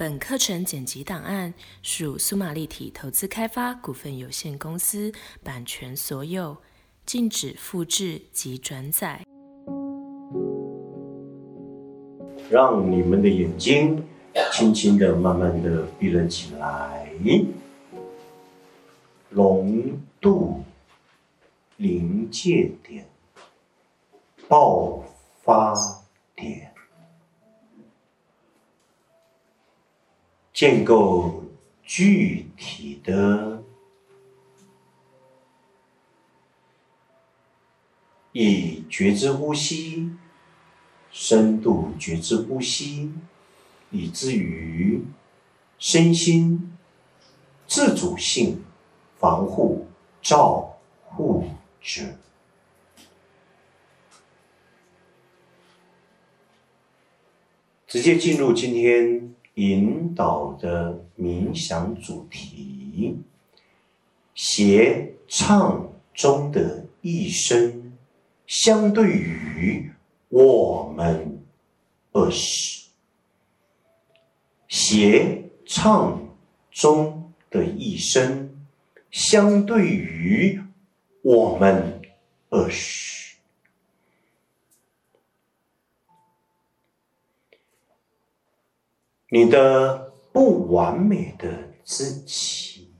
[0.00, 5.12] 本课程剪辑档案属苏玛立体投资开发股份有限公司
[5.44, 6.56] 版权所有，
[7.04, 9.22] 禁止复制及转载。
[12.48, 14.02] 让你们的眼睛
[14.50, 17.06] 轻轻的、慢慢的闭了起来。
[19.28, 20.64] 浓度
[21.76, 23.06] 临界点，
[24.48, 25.04] 爆
[25.42, 25.74] 发
[26.34, 26.69] 点，
[30.60, 31.42] 建构
[31.82, 33.62] 具体的，
[38.32, 40.10] 以觉知呼吸。
[41.10, 43.10] 深度觉知呼吸，
[43.90, 45.02] 以至于
[45.78, 46.76] 身心
[47.66, 48.62] 自主性
[49.18, 49.86] 防护
[50.20, 51.48] 照护
[51.80, 52.02] 者。
[57.86, 63.18] 直接进入今天引导的冥想主题：
[64.34, 67.92] 协唱中的一生，
[68.46, 69.90] 相对于。
[70.32, 71.42] 我们
[72.12, 72.86] 二十
[74.68, 76.22] 协唱
[76.70, 78.48] 中的一生，
[79.10, 80.62] 相对于
[81.22, 82.00] 我们
[82.48, 83.19] 二十，
[89.32, 91.48] 你的不完美的
[91.84, 92.92] 自己，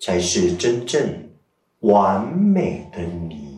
[0.00, 1.30] 才是真正
[1.80, 3.52] 完美的你。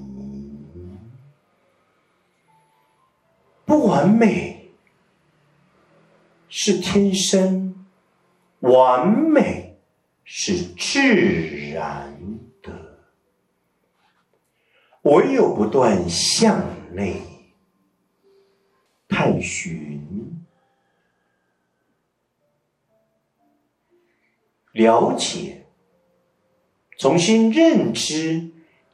[3.65, 4.71] 不完美
[6.51, 7.87] 是天生，
[8.61, 9.79] 完美
[10.25, 11.01] 是自
[11.73, 12.99] 然的。
[15.05, 17.23] 唯有不断向内
[19.09, 20.34] 探寻、
[24.75, 25.67] 了解、
[26.99, 28.51] 重新认知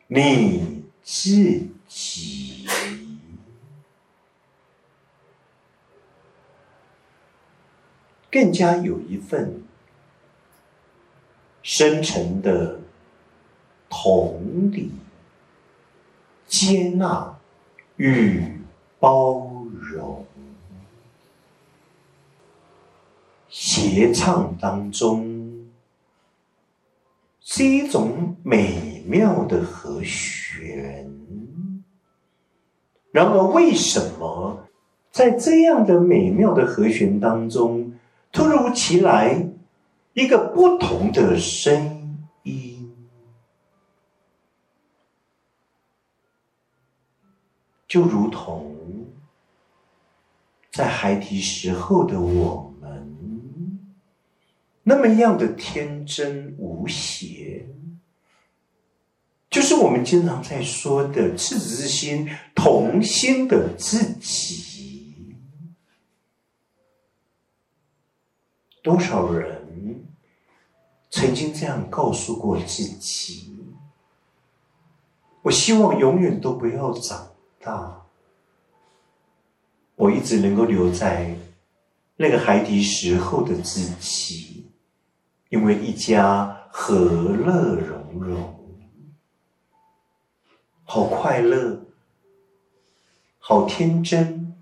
[0.09, 2.67] 你自己。
[8.31, 9.65] 更加有一份
[11.63, 12.79] 深沉的
[13.89, 14.93] 同理、
[16.47, 17.39] 接纳
[17.97, 18.61] 与
[19.01, 20.25] 包容，
[23.49, 25.30] 协唱当中
[27.53, 31.11] 是一种美妙的和弦。
[33.11, 34.69] 然而，为什么
[35.11, 37.93] 在这样的美妙的和弦当中？
[38.31, 39.49] 突如其来，
[40.13, 42.97] 一个不同的声音，
[47.89, 48.77] 就如同
[50.71, 52.70] 在孩提时候的我，
[54.83, 57.67] 那么样的天真无邪，
[59.51, 65.37] 就是我们经常在说的赤子之心、童心的自己。
[68.83, 70.07] 多少人
[71.11, 73.55] 曾经这样告诉过自己
[75.43, 77.31] ：“我希望永远都不要长
[77.61, 78.07] 大，
[79.97, 81.37] 我一直能够留在
[82.17, 84.60] 那个孩提时候的自己，
[85.51, 88.57] 因为一家和乐融融，
[90.85, 91.83] 好快乐，
[93.39, 94.57] 好天真。”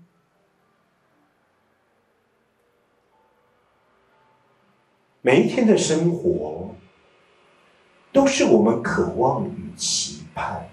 [5.21, 6.73] 每一天的生活，
[8.11, 10.67] 都是我们渴望与期盼，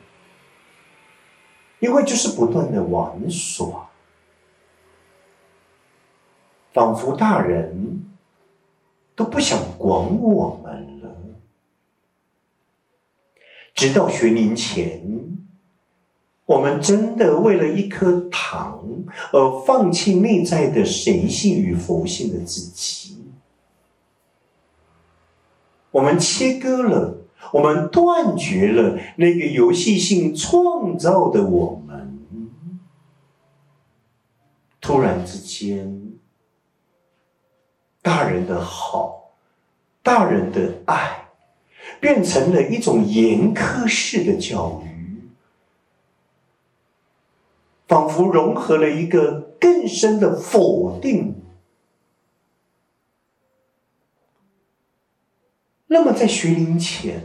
[1.81, 3.91] 因为就是不断的玩耍，
[6.73, 8.06] 仿佛大人
[9.17, 11.11] 都不想管我们了。
[13.75, 15.03] 直到学龄前，
[16.45, 18.87] 我们真的为了一颗糖
[19.33, 23.17] 而放弃内在的神性与佛性的自己。
[25.91, 31.97] 我们切割了，我们断绝了那个游戏性创造的我们。
[34.79, 36.06] 突然之间，
[38.07, 39.33] 大人的好，
[40.01, 41.27] 大人的爱，
[41.99, 45.23] 变成了一种严苛式的教育，
[47.89, 51.35] 仿佛融合了一个更深的否定。
[55.89, 57.21] 那么在学龄前，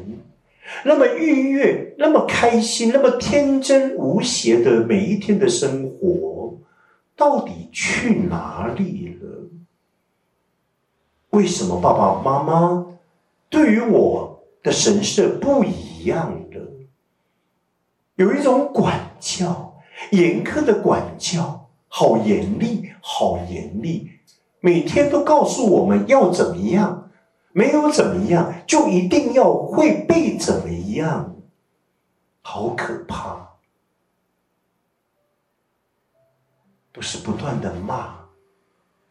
[0.83, 6.57] 那么愉悦、那么开心、那么天真无邪的每一天的生活，
[7.15, 9.40] 到底去哪里了？
[11.31, 12.85] 为什么爸爸妈妈
[13.49, 16.71] 对于我的神色不一样了？
[18.15, 19.81] 有一种管教，
[20.11, 24.11] 严苛的管教，好严厉，好严厉，
[24.59, 27.09] 每天都告诉我们要怎么样，
[27.51, 31.35] 没有怎么样就一定要会被怎么样，
[32.41, 33.49] 好可怕。
[36.91, 38.15] 不是不断的骂，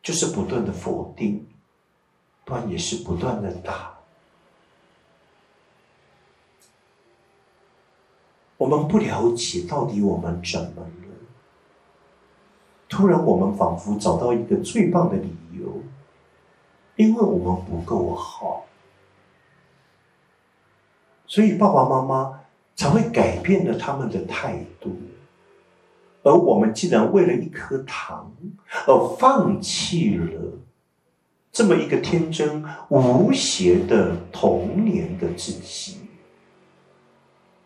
[0.02, 1.44] 就是不断的否定，
[2.50, 3.94] 断也是不断的打。
[8.58, 11.14] 我们不了解到底我们怎么了，
[12.90, 15.82] 突然我们仿佛找到一个最棒的理由，
[16.96, 18.66] 因为我们不够好，
[21.26, 22.40] 所以爸爸妈妈
[22.76, 24.94] 才会改变了他们的态度。
[26.22, 28.30] 而我们竟然为了一颗糖
[28.86, 30.58] 而放弃了
[31.52, 35.96] 这么一个天真无邪的童年的自己，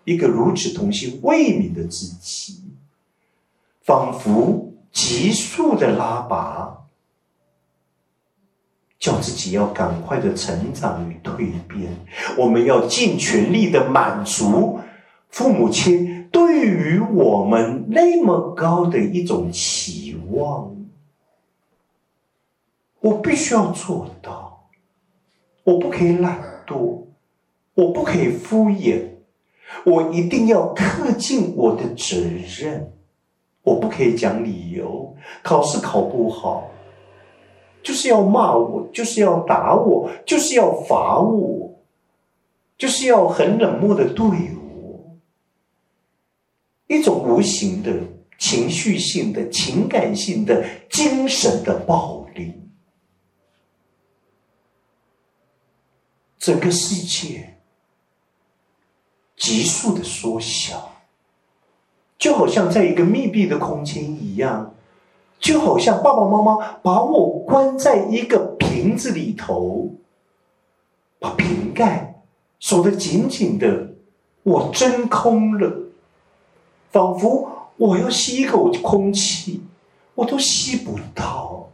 [0.04, 2.62] 一个如此童心未泯的自己，
[3.82, 6.86] 仿佛急速的拉拔，
[8.98, 11.92] 叫自己要赶快的成长与蜕变，
[12.38, 14.80] 我们要尽全力的满足
[15.28, 16.28] 父母亲。
[16.32, 20.74] 对于我们那么高的一种期望，
[23.04, 24.70] 我必须要做到。
[25.62, 27.04] 我不可以懒惰，
[27.74, 29.02] 我不可以敷衍，
[29.84, 32.16] 我一定要恪尽我的责
[32.62, 32.90] 任。
[33.62, 36.70] 我不可以讲理由，考试考不好，
[37.82, 41.78] 就是要骂我，就是要打我，就是要罚我，
[42.78, 45.16] 就是要很冷漠的对我。
[46.86, 47.92] 一种无形的、
[48.38, 52.52] 情绪性的、情感性的、精神的暴力，
[56.44, 57.54] 整个世界
[59.34, 60.92] 急速的缩小，
[62.18, 64.74] 就好像在一个密闭的空间一样，
[65.38, 69.94] 就好像爸爸妈妈把我关在一个瓶子里头，
[71.18, 72.22] 把瓶盖
[72.60, 73.94] 锁得紧紧的，
[74.42, 75.88] 我真空了。
[76.92, 79.62] 仿佛我要吸一口空气，
[80.14, 81.70] 我都吸不到，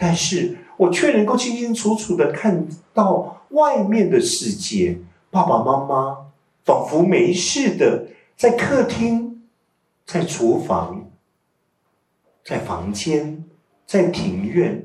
[0.00, 4.96] 但是我却能够清清楚楚的看到外面的世界。
[5.28, 6.30] 爸爸妈妈
[6.64, 8.06] 仿佛没事的
[8.36, 9.42] 在客厅、
[10.06, 11.10] 在厨房、
[12.44, 13.44] 在房间、
[13.84, 14.82] 在庭院，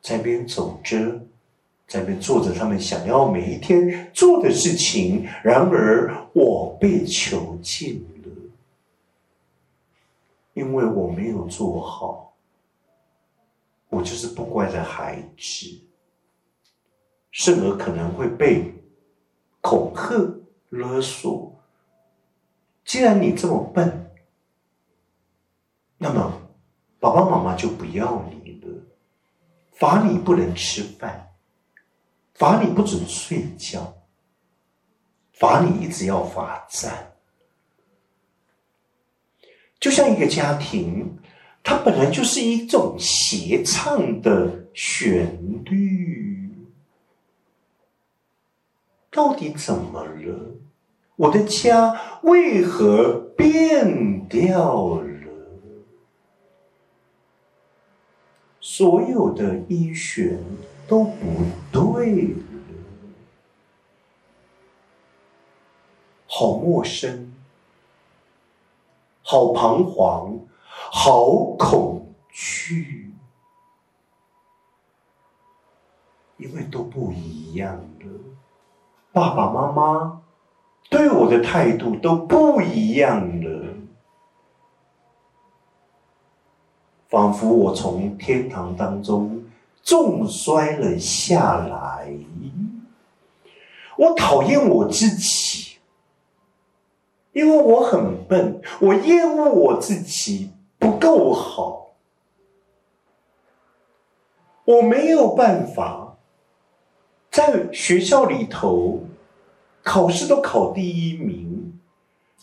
[0.00, 1.20] 在边走着，
[1.88, 5.26] 在边做着他们想要每一天做的事情。
[5.42, 8.30] 然而，我被囚禁了。
[10.54, 12.33] 因为我没有做好，
[14.04, 15.66] 就是不乖的孩子，
[17.30, 18.72] 甚而可能会被
[19.60, 20.14] 恐吓、
[20.68, 21.58] 勒索。
[22.84, 24.14] 既然你这么笨，
[25.96, 26.40] 那么
[27.00, 28.82] 爸爸妈妈就不要你了，
[29.72, 31.34] 罚你不能吃饭，
[32.34, 33.96] 罚你不准睡觉，
[35.32, 37.10] 罚你一直要罚站。
[39.80, 41.18] 就像一个家庭，
[41.64, 46.50] 它本来就是一种协唱的旋律。
[49.10, 50.54] 到底怎么了？
[51.16, 55.04] 我的家为何变掉了？
[58.60, 60.38] 所有的一弦
[60.88, 62.36] 都不对了，
[66.26, 67.32] 好陌生。
[69.22, 70.40] 好彷徨，
[70.96, 71.26] 好
[71.58, 73.12] 恐惧，
[76.36, 78.06] 因为都不一样了。
[79.12, 80.22] 爸爸妈妈
[80.88, 83.74] 对我的态度都不一样了，
[87.08, 89.44] 仿佛我从天堂当中
[89.82, 92.16] 重摔了下来。
[93.98, 95.76] 我讨厌我自己。
[97.32, 100.52] 因为我很笨，我厌恶我自己
[100.84, 101.94] 不够好，
[104.66, 106.18] 我没有办法
[107.30, 109.00] 在学校里头
[109.82, 111.80] 考试都考第一名，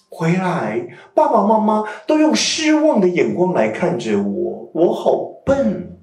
[0.10, 6.00] 回来爸爸妈妈都用失望的眼光来看着我，我好笨，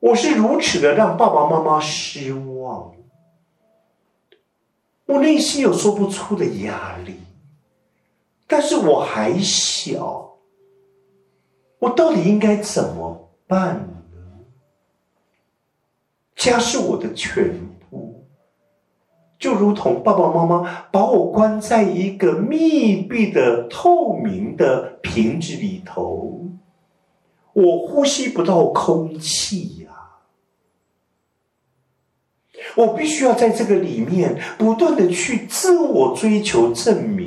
[0.00, 2.92] 我是如此的让爸爸妈妈失望。
[5.04, 7.20] 我内心有说不出的压力，
[8.46, 10.38] 但是我还小，
[11.78, 13.88] 我到底应该怎么办呢？
[16.36, 17.50] 家是我的全
[17.90, 18.24] 部，
[19.38, 26.46] 就如同爸爸妈妈把我关在一个密闭的、透明的瓶子里头，
[27.52, 29.90] 我呼吸不到空气呀。
[32.76, 37.25] 我必须要在这个里面不断的去自我追求证明，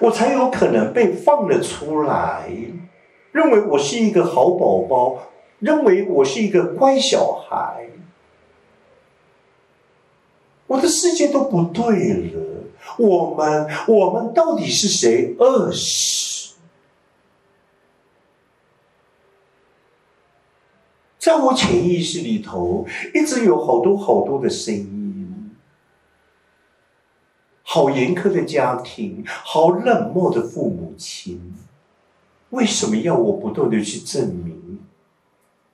[0.00, 2.50] 我才有可能被放了出来，
[3.32, 5.28] 认为我是一个好宝宝，
[5.58, 7.86] 认为我是一个乖小孩。
[10.66, 12.40] 我的世界都不对了，
[12.96, 15.34] 我们我们到底是谁？
[15.38, 16.54] 二十，
[21.18, 24.99] 在我潜意识里头，一直有好多好多的声音，
[27.72, 31.54] 好严苛的家庭，好冷漠的父母亲，
[32.48, 34.80] 为什么要我不断的去证明？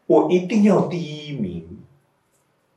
[0.05, 1.79] 我一定要第一名。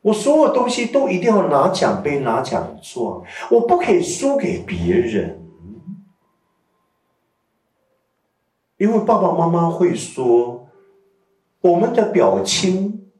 [0.03, 3.21] 我所有东西都一定要拿奖杯、拿奖状，
[3.51, 5.45] 我不可以输给别人，
[8.77, 10.69] 因为爸爸妈妈会说，
[11.59, 13.11] 我们的表亲、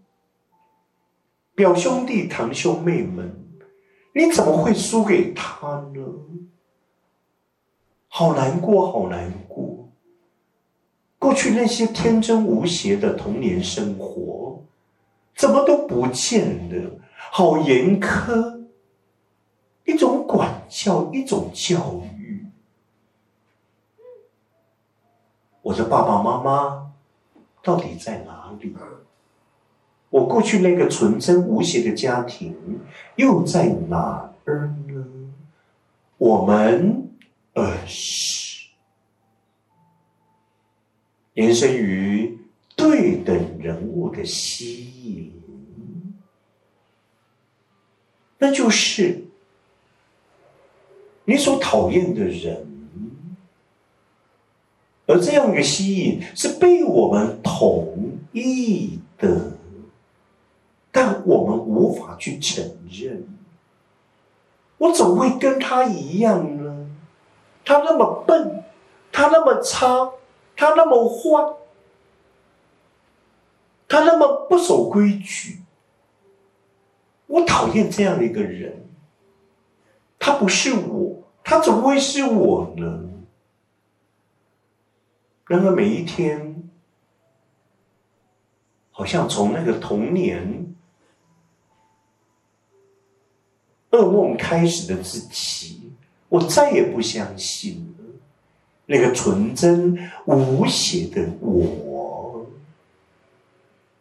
[1.54, 3.39] 表兄弟、堂兄妹们，
[4.20, 6.02] 你怎么会输给他呢？
[8.10, 9.88] 好难过，好难过。
[11.18, 14.62] 过去那些天真无邪的童年生活。
[15.36, 17.00] 怎么都不见了，
[17.32, 18.66] 好严苛，
[19.86, 22.46] 一种管教，一种教育。
[25.62, 26.92] 我的爸爸妈妈
[27.64, 28.76] 到底在哪里？
[30.10, 32.56] 我过去那个纯真无邪的家庭
[33.16, 35.06] 又在哪儿呢？
[36.18, 37.10] 我们
[37.54, 38.68] 呃是
[41.34, 42.38] 延伸于。
[42.76, 45.34] 对等人物的吸引，
[48.38, 49.26] 那就是
[51.26, 52.66] 你所讨厌的人，
[55.08, 59.58] 而这样一个吸引是被我们同意的，
[61.00, 63.26] 但我们无法去承认。
[64.80, 66.90] 我怎么会跟他一样呢？
[67.64, 68.66] 他那么笨，
[69.10, 70.12] 他那么差，
[70.58, 71.56] 他那么坏。
[73.88, 75.62] 他那么不守规矩，
[77.28, 78.86] 我讨厌这样的一个人。
[80.20, 83.06] 他不是我，他怎么会是我呢？
[85.46, 86.70] 然而每一天，
[88.92, 90.76] 好像从那个童年
[93.92, 95.92] 噩梦开始的自己，
[96.28, 98.06] 我再也不相信了
[98.86, 102.46] 那个纯真无邪的我。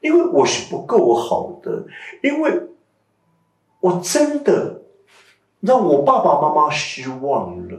[0.01, 1.85] 因为我是不够好的，
[2.23, 2.63] 因为
[3.81, 4.81] 我真的
[5.61, 7.79] 让我爸爸妈妈失望了，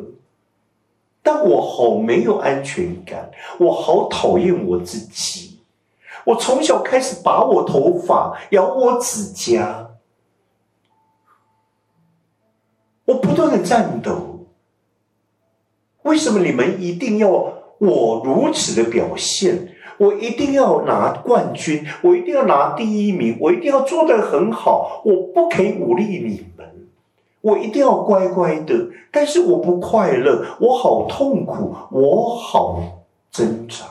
[1.24, 5.60] 但我好没有安全感，我好讨厌我自己。
[6.26, 9.90] 我从小开始拔我头发，咬我指甲，
[13.10, 14.46] 我不断的战斗。
[16.04, 17.30] 为什么你们一定要
[17.80, 19.70] 我如此的表现？
[19.98, 26.88] 我一定要拿冠军，我一定要拿第一名，我一定要做得很好，我不可以忤逆你们，
[27.42, 28.92] 我一定要乖乖的。
[29.12, 33.86] 但是我不快乐，我好痛苦，我好挣扎。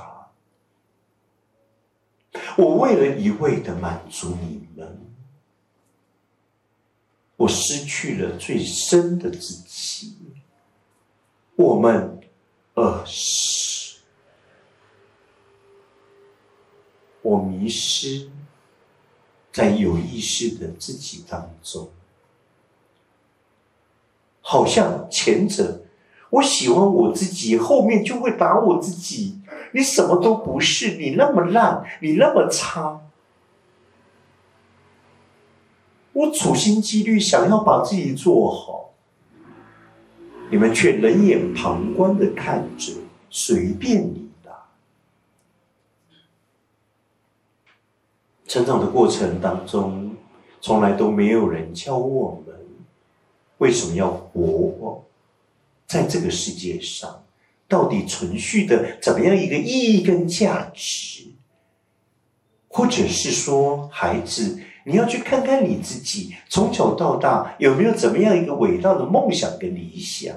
[2.57, 5.01] 我为了一味的满足你们，
[7.38, 10.18] 我失去了最深的自己。
[11.57, 12.21] 我们
[12.75, 13.02] 呃。
[17.21, 18.30] 我迷失
[19.52, 21.90] 在有意识的自己当中，
[24.40, 25.83] 好像前者
[26.30, 29.40] 我喜欢我自己，后面就会打我自己。
[29.73, 33.08] 你什么都不是，你那么烂，你那么差。
[36.12, 38.95] 我处心积虑想要把自己做好，
[40.50, 42.93] 你们却冷眼旁观的看着，
[43.31, 44.29] 随便你。
[48.50, 50.17] 成长的过程当中，
[50.59, 52.57] 从来都没有人教我们
[53.59, 55.05] 为什么要活
[55.87, 57.23] 在这个世界上，
[57.69, 61.25] 到底存续的怎么样一个意义跟价值，
[62.69, 70.35] 或者是说，孩子，你要去看看你自己，从小到大有没有怎么样一个伟大的梦想跟理想，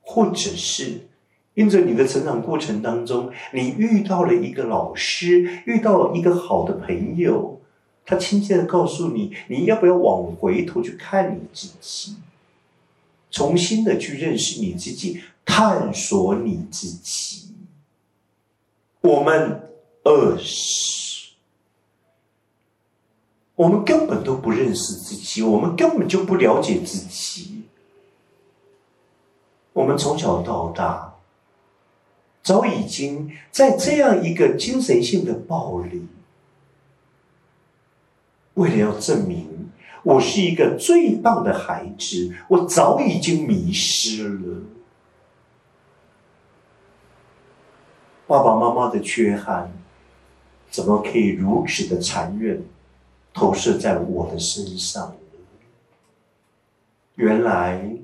[0.00, 1.08] 或者是。
[1.54, 7.60] 因着你的成长过程当中，你遇到了一个老师，遇到了一个好的朋友，
[8.06, 12.16] 他亲切的告诉你，你要不要往回头去看你自己，
[13.30, 17.52] 重新的去认识你自己，探索你自己。
[19.02, 19.60] 我们
[20.04, 21.11] 二十，
[23.62, 27.62] 我们根本都不认识自己，我们根本就不了解自己。
[29.72, 31.14] 我们从小到大，
[32.42, 36.08] 早已经在这样一个精神性的暴力。
[38.54, 39.70] 为了要证明
[40.02, 44.62] 我是一个最棒的孩子，我早已经迷失了。
[48.26, 49.72] 爸爸妈妈的缺憾，
[50.68, 52.64] 怎么可以如此的残忍
[53.32, 55.16] 投射在我的身上
[57.14, 57.96] 原来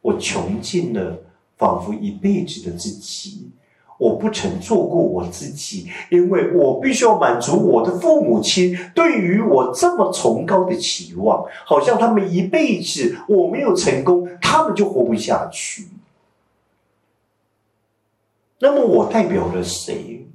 [0.00, 1.18] 我穷尽了
[1.56, 3.50] 仿佛一辈子的自己。
[3.96, 15.86] 我不曾做过我自己，因为我必须要满足我的父母亲对于我这么崇高的期望，好像他们一辈子我没有成功，他们就活不下去。
[18.58, 20.26] 那么我代表了谁？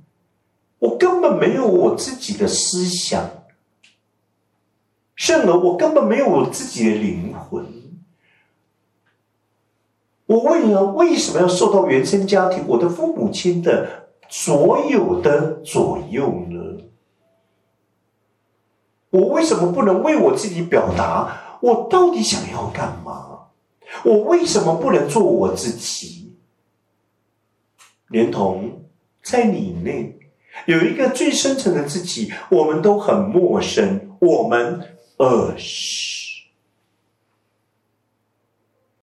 [0.80, 3.30] 我根本没有我自己的思想，
[5.20, 7.66] 甚而我根本没有我自己的灵魂。
[10.26, 16.86] 我为了为什么要受到原生家庭、我的父母亲的所有的左右呢？
[19.10, 23.48] 我为什么不能为我自己表达我到底想要干嘛？
[24.06, 26.34] 我为什么不能做我自己？
[28.08, 28.86] 连同
[29.22, 30.18] 在你内
[30.66, 34.16] 有一个最深层的自己，我们都很陌生。
[34.20, 34.82] 我们
[35.20, 36.19] 二十。